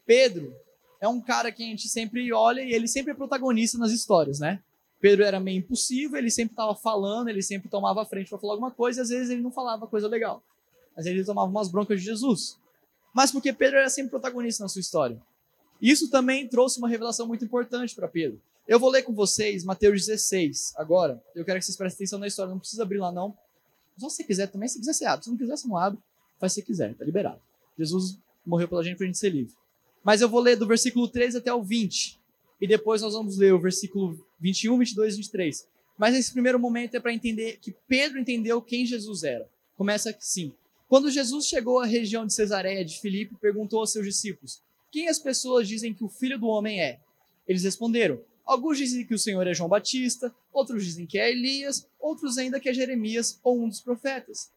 [0.05, 0.55] Pedro
[1.01, 4.39] é um cara que a gente sempre olha e ele sempre é protagonista nas histórias,
[4.39, 4.63] né?
[5.03, 8.55] Pedro era meio impossível, ele sempre estava falando, ele sempre tomava a frente para falar
[8.55, 10.43] alguma coisa, e às vezes ele não falava coisa legal.
[10.97, 12.57] Às vezes ele tomava umas broncas de Jesus.
[13.13, 15.21] Mas porque Pedro era sempre protagonista na sua história.
[15.81, 18.41] Isso também trouxe uma revelação muito importante para Pedro.
[18.67, 21.23] Eu vou ler com vocês Mateus 16 agora.
[21.35, 23.37] Eu quero que vocês prestem atenção na história, não precisa abrir lá não.
[23.99, 25.25] Só se você quiser também, se quiser você abre.
[25.25, 25.99] Se não quiser, você não abre
[26.43, 27.41] faz se quiser, tá liberado.
[27.79, 29.55] Jesus morreu pela gente para a gente ser livre.
[30.03, 32.19] Mas eu vou ler do versículo 13 até o 20.
[32.63, 35.69] E depois nós vamos ler o versículo 21, 22 e 23.
[35.99, 39.51] Mas nesse primeiro momento é para entender que Pedro entendeu quem Jesus era.
[39.77, 40.53] Começa assim.
[40.89, 45.19] Quando Jesus chegou à região de Cesareia de Filipe, perguntou aos seus discípulos: Quem as
[45.19, 47.01] pessoas dizem que o filho do homem é?
[47.49, 51.89] Eles responderam: Alguns dizem que o Senhor é João Batista, outros dizem que é Elias,
[51.99, 54.53] outros ainda que é Jeremias ou um dos profetas.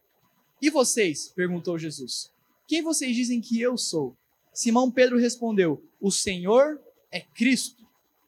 [0.62, 1.32] E vocês?
[1.34, 2.30] perguntou Jesus.
[2.68, 4.16] Quem vocês dizem que eu sou?
[4.54, 7.85] Simão Pedro respondeu: O Senhor é Cristo,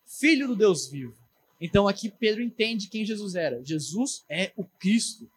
[0.08, 1.14] Filho do Deus vivo.
[1.60, 3.62] Então aqui Pedro entende quem Jesus era.
[3.62, 5.28] Jesus é o Cristo.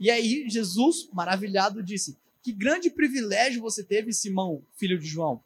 [0.00, 5.42] E aí Jesus, maravilhado, disse: Que grande privilégio você teve, Simão, filho de João.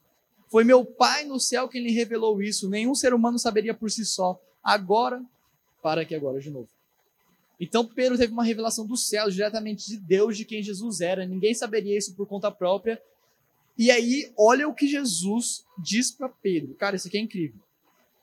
[0.48, 2.68] Foi meu Pai no céu quem lhe revelou isso.
[2.68, 4.40] Nenhum ser humano saberia por si só.
[4.62, 5.24] Agora,
[5.82, 6.68] para aqui agora de novo.
[7.58, 11.26] Então Pedro teve uma revelação do céu, diretamente de Deus, de quem Jesus era.
[11.26, 13.00] Ninguém saberia isso por conta própria.
[13.76, 16.74] E aí, olha o que Jesus diz para Pedro.
[16.74, 17.58] Cara, isso aqui é incrível.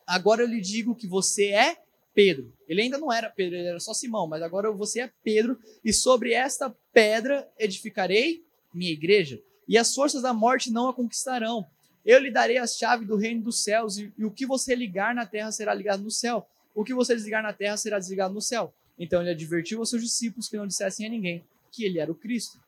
[0.08, 1.78] Agora eu lhe digo que você é
[2.14, 2.52] Pedro.
[2.68, 5.94] Ele ainda não era Pedro, ele era só Simão, mas agora você é Pedro, e
[5.94, 8.44] sobre esta pedra edificarei
[8.74, 11.66] minha igreja, e as forças da morte não a conquistarão.
[12.06, 15.14] Eu lhe darei a chave do reino dos céus, e, e o que você ligar
[15.14, 16.48] na terra será ligado no céu.
[16.74, 18.74] O que você desligar na terra será desligado no céu.
[18.98, 22.16] Então ele advertiu aos seus discípulos que não dissessem a ninguém que ele era o
[22.16, 22.60] Cristo.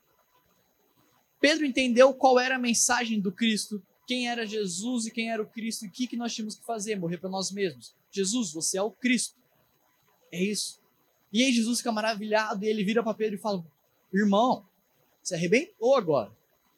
[1.40, 5.46] Pedro entendeu qual era a mensagem do Cristo, quem era Jesus e quem era o
[5.46, 7.94] Cristo e o que, que nós tínhamos que fazer, morrer para nós mesmos.
[8.10, 9.36] Jesus, você é o Cristo.
[10.32, 10.82] É isso.
[11.32, 13.64] E aí Jesus fica maravilhado e ele vira para Pedro e fala:
[14.12, 14.66] Irmão,
[15.22, 16.36] você arrebentou agora.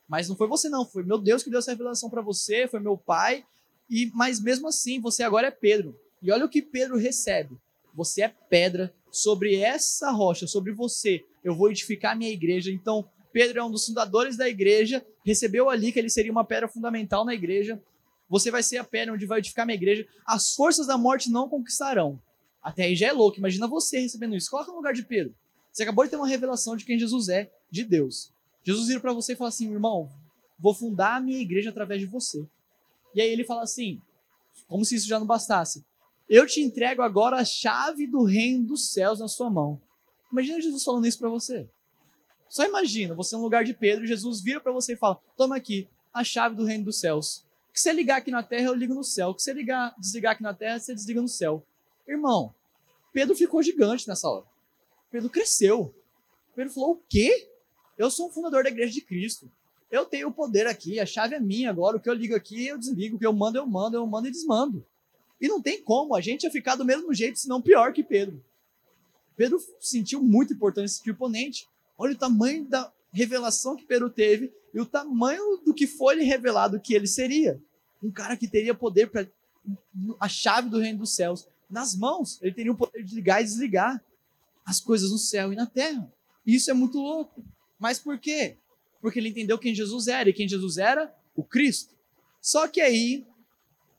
[0.09, 2.81] Mas não foi você não, foi meu Deus que deu essa revelação para você, foi
[2.81, 3.45] meu pai.
[3.89, 5.97] E mas mesmo assim, você agora é Pedro.
[6.21, 7.57] E olha o que Pedro recebe.
[7.93, 11.23] Você é pedra sobre essa rocha, sobre você.
[11.41, 12.69] Eu vou edificar minha igreja.
[12.69, 16.67] Então, Pedro é um dos fundadores da igreja, recebeu ali que ele seria uma pedra
[16.67, 17.81] fundamental na igreja.
[18.29, 20.07] Você vai ser a pedra onde vai edificar minha igreja.
[20.25, 22.19] As forças da morte não conquistarão.
[22.61, 23.37] Até aí já é louco.
[23.37, 24.49] Imagina você recebendo isso.
[24.49, 25.33] Coloca no lugar de Pedro.
[25.71, 28.31] Você acabou de ter uma revelação de quem Jesus é, de Deus.
[28.63, 30.09] Jesus vira para você e fala assim: irmão,
[30.59, 32.45] vou fundar a minha igreja através de você.
[33.13, 34.01] E aí ele fala assim,
[34.67, 35.83] como se isso já não bastasse:
[36.29, 39.81] eu te entrego agora a chave do reino dos céus na sua mão.
[40.31, 41.67] Imagina Jesus falando isso para você.
[42.51, 45.87] Só imagina, você no lugar de Pedro, Jesus vira para você e fala: toma aqui
[46.13, 47.45] a chave do reino dos céus.
[47.73, 49.33] Que você ligar aqui na terra, eu ligo no céu.
[49.33, 51.65] Que você ligar, desligar aqui na terra, você desliga no céu.
[52.05, 52.53] Irmão,
[53.13, 54.43] Pedro ficou gigante nessa hora.
[55.09, 55.95] Pedro cresceu.
[56.53, 57.49] Pedro falou: o quê?
[57.97, 59.49] Eu sou um fundador da igreja de Cristo.
[59.89, 61.95] Eu tenho o poder aqui, a chave é minha agora.
[61.95, 63.15] O que eu ligo aqui, eu desligo.
[63.15, 63.95] O que eu mando, eu mando.
[63.95, 64.85] Eu mando e desmando.
[65.39, 66.13] E não tem como.
[66.13, 68.43] A gente ia ficar do mesmo jeito, senão pior que Pedro.
[69.37, 71.70] Pedro sentiu muito importante tipo oponente.
[72.01, 76.23] Olha o tamanho da revelação que Pedro teve e o tamanho do que foi lhe
[76.23, 77.61] revelado que ele seria.
[78.01, 79.27] Um cara que teria poder para
[80.19, 82.41] a chave do reino dos céus nas mãos.
[82.41, 84.03] Ele teria o poder de ligar e desligar
[84.65, 86.11] as coisas no céu e na terra.
[86.43, 87.45] Isso é muito louco.
[87.77, 88.57] Mas por quê?
[88.99, 91.13] Porque ele entendeu quem Jesus era, e quem Jesus era?
[91.35, 91.93] O Cristo.
[92.41, 93.27] Só que aí,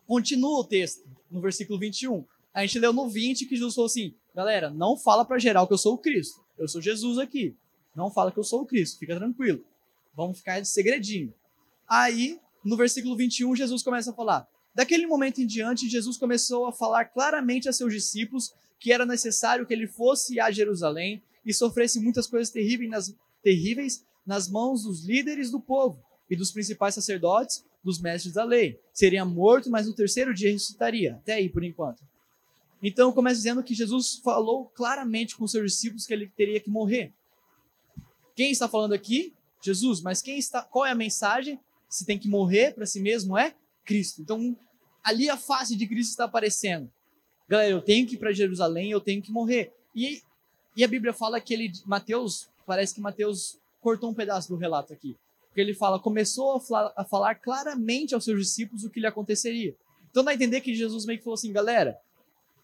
[0.09, 2.25] continua o texto, no versículo 21.
[2.53, 5.73] A gente leu no 20 que Jesus falou assim: galera, não fala para geral que
[5.73, 6.43] eu sou o Cristo.
[6.59, 7.57] Eu sou Jesus aqui.
[7.95, 9.65] Não fala que eu sou o Cristo, fica tranquilo.
[10.15, 11.33] Vamos ficar de segredinho.
[11.89, 16.73] Aí, no versículo 21, Jesus começa a falar: Daquele momento em diante, Jesus começou a
[16.73, 22.01] falar claramente a seus discípulos que era necessário que ele fosse a Jerusalém e sofresse
[22.01, 27.65] muitas coisas terríveis nas, terríveis nas mãos dos líderes do povo e dos principais sacerdotes,
[27.85, 28.81] dos mestres da lei.
[28.93, 31.17] Seria morto, mas no terceiro dia ressuscitaria.
[31.17, 32.03] Até aí, por enquanto.
[32.83, 37.13] Então, começa dizendo que Jesus falou claramente com seus discípulos que ele teria que morrer.
[38.35, 39.35] Quem está falando aqui?
[39.63, 40.01] Jesus.
[40.01, 40.63] Mas quem está?
[40.63, 41.59] Qual é a mensagem?
[41.89, 44.23] Se tem que morrer para si mesmo é Cristo.
[44.23, 44.57] Então,
[45.03, 46.91] ali a face de Cristo está aparecendo.
[47.49, 49.73] Galera, eu tenho que ir para Jerusalém, eu tenho que morrer.
[49.95, 50.23] E,
[50.77, 54.93] e a Bíblia fala que ele, Mateus, parece que Mateus cortou um pedaço do relato
[54.93, 55.17] aqui.
[55.49, 59.07] Porque ele fala, começou a falar, a falar claramente aos seus discípulos o que lhe
[59.07, 59.77] aconteceria.
[60.11, 61.99] Então dá a entender que Jesus meio que falou assim, galera,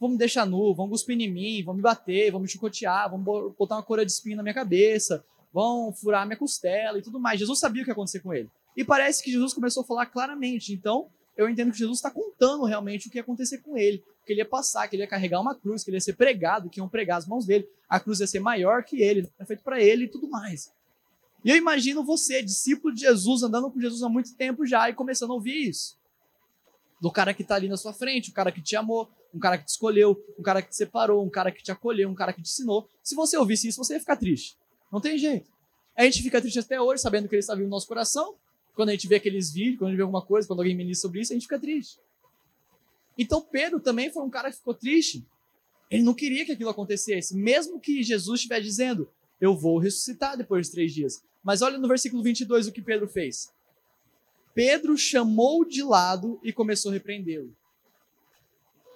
[0.00, 3.20] vão me deixar nu, vão cuspir em mim, vão me bater, vão me chicotear, vão
[3.58, 7.38] botar uma cora de espinho na minha cabeça, vão furar minha costela e tudo mais.
[7.38, 8.50] Jesus sabia o que ia acontecer com ele.
[8.76, 10.72] E parece que Jesus começou a falar claramente.
[10.72, 14.02] Então, eu entendo que Jesus está contando realmente o que ia acontecer com ele.
[14.26, 16.68] Que ele ia passar, que ele ia carregar uma cruz, que ele ia ser pregado,
[16.68, 17.68] que iam pregar as mãos dele.
[17.88, 20.72] A cruz ia ser maior que ele, era feito para ele e tudo mais.
[21.44, 24.94] E eu imagino você, discípulo de Jesus, andando com Jesus há muito tempo já e
[24.94, 25.96] começando a ouvir isso.
[27.00, 29.56] Do cara que está ali na sua frente, o cara que te amou, um cara
[29.56, 32.32] que te escolheu, um cara que te separou, um cara que te acolheu, um cara
[32.32, 32.88] que te ensinou.
[33.02, 34.56] Se você ouvisse isso, você ia ficar triste.
[34.90, 35.50] Não tem jeito.
[35.96, 38.36] A gente fica triste até hoje, sabendo que ele está vindo no nosso coração.
[38.74, 41.08] Quando a gente vê aqueles vídeos, quando a gente vê alguma coisa, quando alguém ministra
[41.08, 41.98] sobre isso, a gente fica triste.
[43.18, 45.26] Então Pedro também foi um cara que ficou triste.
[45.90, 50.66] Ele não queria que aquilo acontecesse, mesmo que Jesus estiver dizendo: Eu vou ressuscitar depois
[50.66, 51.20] de três dias.
[51.42, 53.52] Mas olha no versículo 22 o que Pedro fez.
[54.54, 57.56] Pedro chamou de lado e começou a repreendê-lo.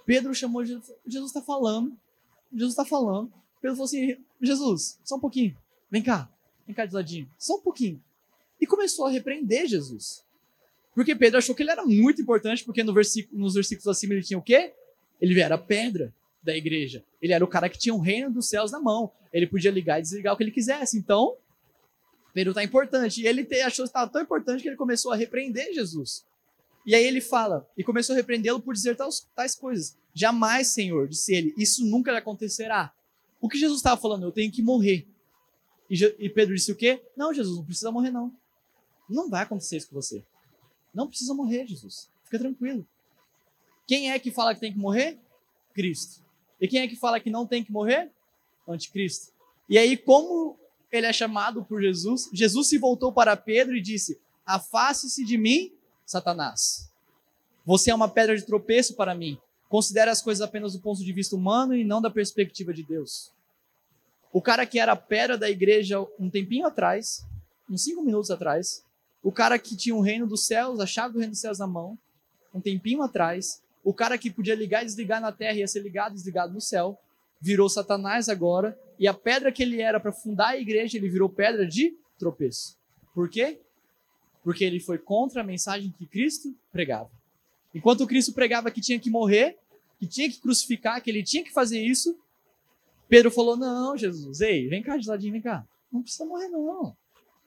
[0.04, 1.96] Pedro chamou de Jesus está falando.
[2.52, 3.32] Jesus está falando.
[3.60, 5.56] Pedro falou assim: Jesus, só um pouquinho.
[5.92, 6.26] Vem cá.
[6.66, 7.30] Vem cá de ladinho.
[7.38, 8.02] Só um pouquinho.
[8.58, 10.24] E começou a repreender Jesus.
[10.94, 14.22] Porque Pedro achou que ele era muito importante, porque no versículo, nos versículos acima ele
[14.22, 14.72] tinha o quê?
[15.20, 17.04] Ele era a pedra da igreja.
[17.20, 19.12] Ele era o cara que tinha o reino dos céus na mão.
[19.30, 20.96] Ele podia ligar e desligar o que ele quisesse.
[20.96, 21.36] Então,
[22.32, 23.20] Pedro está importante.
[23.20, 26.24] E ele achou que estava tão importante que ele começou a repreender Jesus.
[26.86, 29.96] E aí ele fala, e começou a repreendê-lo por dizer tais, tais coisas.
[30.14, 32.92] Jamais, Senhor, disse ele, isso nunca lhe acontecerá.
[33.40, 34.24] O que Jesus estava falando?
[34.24, 35.06] Eu tenho que morrer.
[35.88, 37.02] E, e Pedro disse o quê?
[37.16, 38.32] Não, Jesus, não precisa morrer, não.
[39.08, 40.24] Não vai acontecer isso com você.
[40.94, 42.10] Não precisa morrer, Jesus.
[42.24, 42.86] Fica tranquilo.
[43.86, 45.18] Quem é que fala que tem que morrer?
[45.74, 46.22] Cristo.
[46.60, 48.10] E quem é que fala que não tem que morrer?
[48.66, 49.32] Anticristo.
[49.68, 50.58] E aí, como
[50.90, 55.72] ele é chamado por Jesus, Jesus se voltou para Pedro e disse: Afaste-se de mim,
[56.06, 56.90] Satanás.
[57.64, 59.38] Você é uma pedra de tropeço para mim.
[59.68, 63.32] Considere as coisas apenas do ponto de vista humano e não da perspectiva de Deus.
[64.32, 67.24] O cara que era pedra da igreja um tempinho atrás,
[67.68, 68.82] uns cinco minutos atrás,
[69.22, 71.66] o cara que tinha o reino dos céus, a chave do reino dos céus na
[71.66, 71.98] mão,
[72.54, 75.80] um tempinho atrás, o cara que podia ligar e desligar na terra e ia ser
[75.80, 76.98] ligado e desligado no céu,
[77.40, 81.28] virou Satanás agora, e a pedra que ele era para fundar a igreja, ele virou
[81.28, 82.78] pedra de tropeço.
[83.14, 83.60] Por quê?
[84.42, 87.10] Porque ele foi contra a mensagem que Cristo pregava.
[87.74, 89.58] Enquanto Cristo pregava que tinha que morrer,
[89.98, 92.16] que tinha que crucificar, que ele tinha que fazer isso,
[93.12, 95.68] Pedro falou: Não, Jesus, ei, vem cá de ladinho, vem cá.
[95.92, 96.96] Não precisa morrer, não.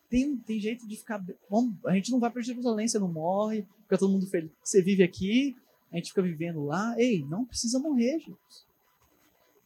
[0.08, 1.26] Tem, tem jeito de ficar.
[1.50, 4.52] Bom, a gente não vai para Jerusalém, você não morre, fica todo mundo feliz.
[4.64, 5.58] Você vive aqui,
[5.92, 6.94] a gente fica vivendo lá.
[7.00, 8.68] Ei, não precisa morrer, Jesus.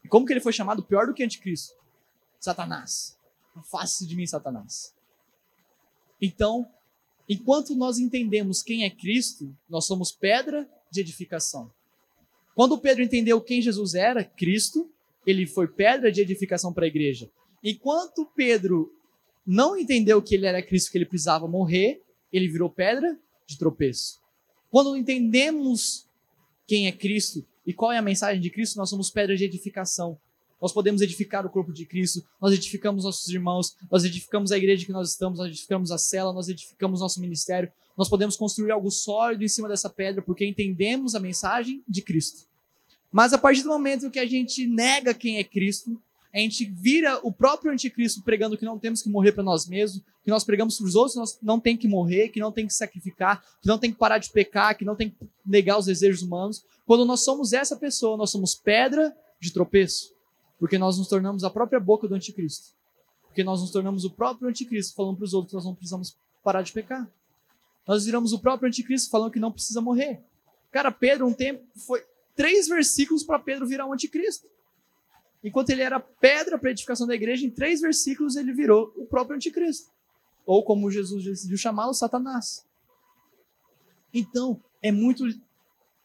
[0.01, 1.75] E como que ele foi chamado pior do que anticristo?
[2.39, 3.17] Satanás.
[3.53, 4.95] Afaste de mim, Satanás.
[6.21, 6.65] Então,
[7.27, 11.69] enquanto nós entendemos quem é Cristo, nós somos pedra de edificação.
[12.55, 14.89] Quando Pedro entendeu quem Jesus era, Cristo,
[15.25, 17.29] ele foi pedra de edificação para a igreja.
[17.63, 18.91] Enquanto Pedro
[19.45, 22.01] não entendeu que ele era Cristo, que ele precisava morrer,
[22.31, 24.19] ele virou pedra de tropeço.
[24.69, 26.07] Quando entendemos
[26.67, 30.17] quem é Cristo e qual é a mensagem de Cristo, nós somos pedra de edificação.
[30.61, 34.85] Nós podemos edificar o corpo de Cristo, nós edificamos nossos irmãos, nós edificamos a igreja
[34.85, 37.71] que nós estamos, nós edificamos a cela, nós edificamos nosso ministério.
[37.97, 42.48] Nós podemos construir algo sólido em cima dessa pedra porque entendemos a mensagem de Cristo.
[43.11, 45.99] Mas a partir do momento que a gente nega quem é Cristo,
[46.33, 50.03] a gente vira o próprio anticristo pregando que não temos que morrer para nós mesmos,
[50.23, 52.73] que nós pregamos para os outros, nós não tem que morrer, que não tem que
[52.73, 56.21] sacrificar, que não tem que parar de pecar, que não tem que negar os desejos
[56.21, 56.63] humanos.
[56.85, 60.13] Quando nós somos essa pessoa, nós somos pedra de tropeço,
[60.59, 62.77] porque nós nos tornamos a própria boca do anticristo.
[63.25, 66.15] Porque nós nos tornamos o próprio anticristo falando para os outros que nós não precisamos
[66.43, 67.09] parar de pecar.
[67.87, 70.21] Nós viramos o próprio anticristo falando que não precisa morrer.
[70.71, 72.03] Cara, Pedro, um tempo, foi
[72.39, 74.47] três versículos para Pedro virar um anticristo.
[75.43, 79.05] Enquanto ele era pedra para a edificação da igreja, em três versículos ele virou o
[79.05, 79.91] próprio anticristo.
[80.45, 82.65] Ou como Jesus decidiu chamá-lo, Satanás.
[84.13, 85.25] Então, é muito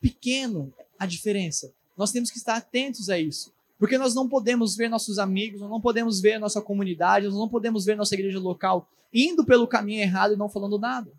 [0.01, 1.73] pequeno a diferença.
[1.97, 3.53] Nós temos que estar atentos a isso.
[3.79, 7.49] Porque nós não podemos ver nossos amigos, nós não podemos ver nossa comunidade, nós não
[7.49, 11.12] podemos ver nossa igreja local indo pelo caminho errado e não falando nada.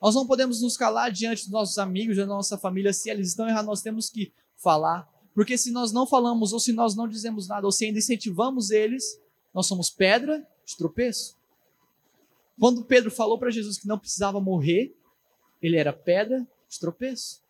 [0.00, 3.48] Nós não podemos nos calar diante dos nossos amigos, da nossa família, se eles estão
[3.48, 7.48] errados, nós temos que falar, porque se nós não falamos, ou se nós não dizemos
[7.48, 9.20] nada, ou se ainda incentivamos eles,
[9.52, 11.36] nós somos pedra de tropeço.
[12.58, 14.94] Quando Pedro falou para Jesus que não precisava morrer,
[15.60, 17.42] ele era pedra de tropeço.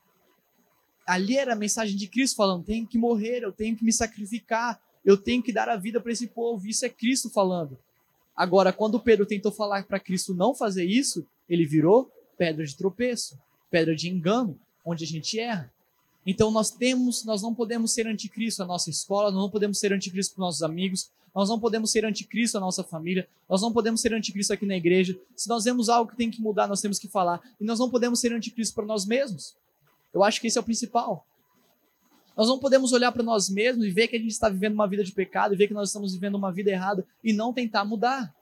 [1.07, 4.81] Ali era a mensagem de Cristo falando: tenho que morrer, eu tenho que me sacrificar,
[5.05, 6.66] eu tenho que dar a vida para esse povo.
[6.66, 7.79] Isso é Cristo falando.
[8.35, 13.38] Agora, quando Pedro tentou falar para Cristo não fazer isso, ele virou pedra de tropeço,
[13.70, 15.71] pedra de engano, onde a gente erra.
[16.26, 19.92] Então nós temos, nós não podemos ser anticristo na nossa escola, nós não podemos ser
[19.92, 24.00] anticristo para nossos amigos, nós não podemos ser anticristo na nossa família, nós não podemos
[24.00, 25.18] ser anticristo aqui na igreja.
[25.35, 27.40] Se nós vemos algo que tem que mudar, nós temos que falar.
[27.61, 29.56] E nós não podemos ser anticristo para nós mesmos.
[30.12, 31.26] Eu acho que esse é o principal.
[32.37, 34.87] Nós não podemos olhar para nós mesmos e ver que a gente está vivendo uma
[34.87, 37.85] vida de pecado e ver que nós estamos vivendo uma vida errada e não tentar
[37.85, 38.35] mudar.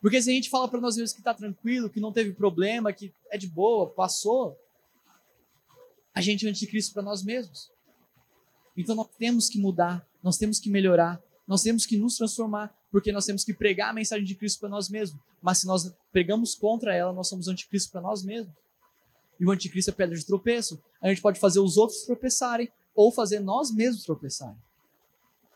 [0.00, 2.92] Porque se a gente fala para nós mesmos que está tranquilo, que não teve problema,
[2.92, 4.56] que é de boa, passou,
[6.16, 7.70] a gente é anticristo para nós mesmos.
[8.74, 13.12] Então nós temos que mudar, nós temos que melhorar, nós temos que nos transformar, porque
[13.12, 15.20] nós temos que pregar a mensagem de Cristo para nós mesmos.
[15.42, 18.54] Mas se nós pregamos contra ela, nós somos anticristo para nós mesmos.
[19.38, 20.82] E o anticristo é pedra de tropeço.
[21.02, 24.56] A gente pode fazer os outros tropeçarem ou fazer nós mesmos tropeçarem.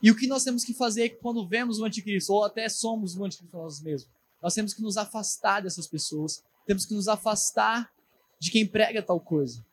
[0.02, 3.24] E o que nós temos que fazer quando vemos o anticristo, ou até somos o
[3.24, 4.10] anticristo nós mesmos,
[4.42, 7.90] nós temos que nos afastar dessas pessoas, temos que nos afastar
[8.38, 9.64] de quem prega tal coisa.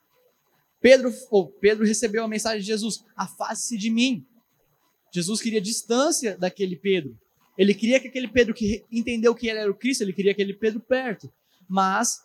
[0.79, 4.25] Pedro, oh, Pedro recebeu a mensagem de Jesus: afaste-se de mim.
[5.11, 7.17] Jesus queria distância daquele Pedro.
[7.57, 10.53] Ele queria que aquele Pedro que entendeu que ele era o Cristo, ele queria aquele
[10.53, 11.31] Pedro perto.
[11.67, 12.21] Mas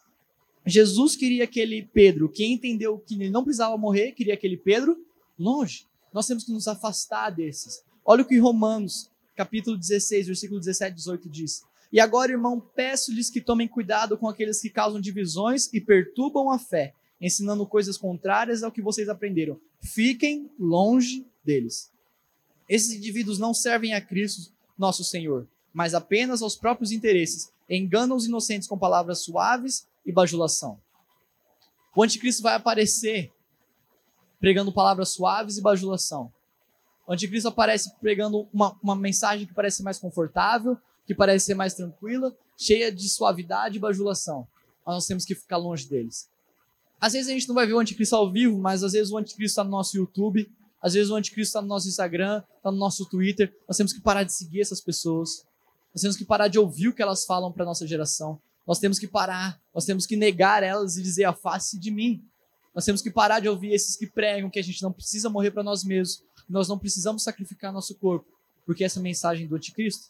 [0.66, 4.96] Jesus queria aquele Pedro que entendeu que ele não precisava morrer, queria aquele Pedro
[5.38, 5.86] longe.
[6.12, 7.82] Nós temos que nos afastar desses.
[8.04, 11.62] Olha o que Romanos, capítulo 16, versículo 17 e 18 diz.
[11.90, 16.58] E agora, irmão, peço-lhes que tomem cuidado com aqueles que causam divisões e perturbam a
[16.58, 19.58] fé ensinando coisas contrárias ao que vocês aprenderam.
[19.80, 21.92] Fiquem longe deles.
[22.68, 27.52] Esses indivíduos não servem a Cristo, nosso Senhor, mas apenas aos próprios interesses.
[27.70, 30.80] Enganam os inocentes com palavras suaves e bajulação.
[31.94, 33.32] O anticristo vai aparecer
[34.40, 36.32] pregando palavras suaves e bajulação.
[37.06, 41.74] O anticristo aparece pregando uma, uma mensagem que parece mais confortável, que parece ser mais
[41.74, 44.48] tranquila, cheia de suavidade e bajulação.
[44.84, 46.28] Mas nós temos que ficar longe deles.
[47.02, 49.18] Às vezes a gente não vai ver o anticristo ao vivo, mas às vezes o
[49.18, 50.48] anticristo está no nosso YouTube,
[50.80, 53.52] às vezes o anticristo está no nosso Instagram, está no nosso Twitter.
[53.66, 55.44] Nós temos que parar de seguir essas pessoas.
[55.92, 58.40] Nós temos que parar de ouvir o que elas falam para nossa geração.
[58.64, 62.22] Nós temos que parar, nós temos que negar elas e dizer a face de mim.
[62.72, 65.50] Nós temos que parar de ouvir esses que pregam que a gente não precisa morrer
[65.50, 68.26] para nós mesmos, nós não precisamos sacrificar nosso corpo,
[68.64, 70.04] porque essa é a mensagem do anticristo.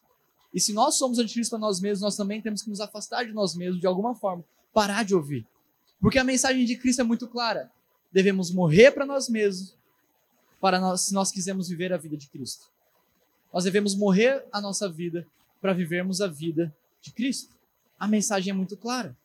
[0.52, 3.32] E se nós somos anticristo para nós mesmos, nós também temos que nos afastar de
[3.32, 5.46] nós mesmos de alguma forma, parar de ouvir.
[6.02, 7.70] Porque a mensagem de Cristo é muito clara.
[8.10, 9.76] Devemos morrer para nós mesmos,
[10.60, 12.66] para nós, se nós quisermos viver a vida de Cristo.
[13.52, 15.24] Nós devemos morrer a nossa vida
[15.60, 17.54] para vivermos a vida de Cristo.
[18.00, 19.16] A mensagem é muito clara.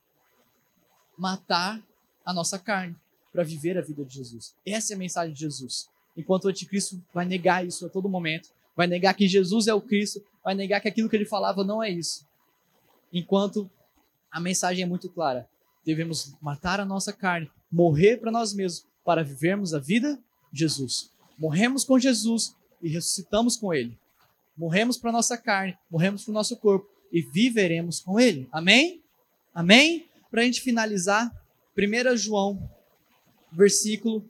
[1.17, 1.82] Matar
[2.23, 2.95] a nossa carne
[3.34, 4.53] para viver a vida de Jesus.
[4.63, 5.89] Essa é a mensagem de Jesus.
[6.15, 9.82] Enquanto o anticristo vai negar isso a todo momento, vai negar que Jesus é o
[9.82, 12.23] Cristo, vai negar que aquilo que ele falava não é isso.
[13.11, 13.67] Enquanto
[14.32, 15.49] a mensagem é muito clara.
[15.88, 20.21] Devemos matar a nossa carne, morrer para nós mesmos, para vivermos a vida
[20.51, 21.13] de Jesus.
[21.39, 23.97] Morremos com Jesus e ressuscitamos com Ele.
[24.57, 28.49] Morremos para nossa carne, morremos para o nosso corpo e viveremos com Ele.
[28.51, 29.01] Amém?
[29.55, 30.09] Amém?
[30.29, 31.33] Para a gente finalizar,
[31.77, 32.69] 1 João,
[33.49, 34.29] versículo,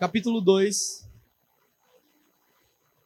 [0.00, 1.08] capítulo 2,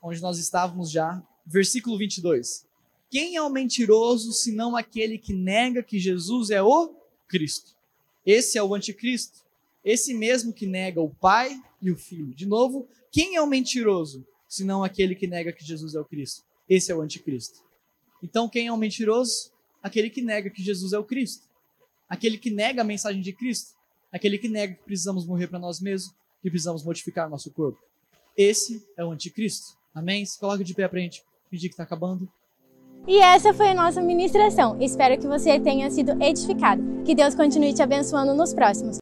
[0.01, 2.67] onde nós estávamos já, versículo 22.
[3.11, 7.75] Quem é o mentiroso senão aquele que nega que Jesus é o Cristo?
[8.25, 9.45] Esse é o anticristo.
[9.85, 12.35] Esse mesmo que nega o Pai e o Filho.
[12.35, 16.43] De novo, quem é o mentiroso senão aquele que nega que Jesus é o Cristo?
[16.69, 17.61] Esse é o anticristo.
[18.23, 19.53] Então, quem é o mentiroso?
[19.83, 21.47] Aquele que nega que Jesus é o Cristo.
[22.09, 23.75] Aquele que nega a mensagem de Cristo.
[24.11, 27.79] Aquele que nega que precisamos morrer para nós mesmos, que precisamos modificar nosso corpo.
[28.37, 29.77] Esse é o anticristo.
[29.95, 30.25] Amém?
[30.25, 32.29] Se coloca de pé para a gente pedir que está acabando.
[33.07, 34.81] E essa foi a nossa ministração.
[34.81, 36.94] Espero que você tenha sido edificado.
[37.05, 38.93] Que Deus continue te abençoando nos próximos.